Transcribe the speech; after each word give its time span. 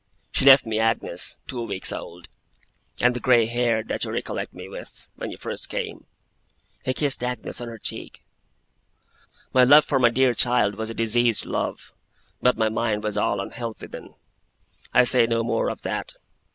She 0.31 0.45
left 0.45 0.65
me 0.65 0.79
Agnes, 0.79 1.37
two 1.45 1.61
weeks 1.61 1.93
old; 1.93 2.27
and 3.03 3.13
the 3.13 3.19
grey 3.19 3.45
hair 3.45 3.83
that 3.83 4.03
you 4.03 4.09
recollect 4.11 4.51
me 4.51 4.67
with, 4.67 5.07
when 5.15 5.29
you 5.29 5.37
first 5.37 5.69
came.' 5.69 6.07
He 6.83 6.95
kissed 6.95 7.21
Agnes 7.23 7.61
on 7.61 7.67
her 7.67 7.77
cheek. 7.77 8.25
'My 9.53 9.63
love 9.63 9.85
for 9.85 9.99
my 9.99 10.09
dear 10.09 10.33
child 10.33 10.73
was 10.75 10.89
a 10.89 10.95
diseased 10.95 11.45
love, 11.45 11.93
but 12.41 12.57
my 12.57 12.67
mind 12.67 13.03
was 13.03 13.15
all 13.15 13.39
unhealthy 13.39 13.85
then. 13.85 14.15
I 14.91 15.03
say 15.03 15.27
no 15.27 15.43
more 15.43 15.69
of 15.69 15.83
that. 15.83 16.15